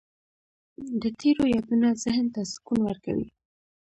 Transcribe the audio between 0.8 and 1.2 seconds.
د